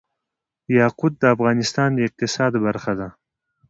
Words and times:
یاقوت 0.77 1.13
د 1.19 1.23
افغانستان 1.35 1.89
د 1.93 1.99
اقتصاد 2.07 2.53
برخه 2.65 2.93
ده. 2.99 3.07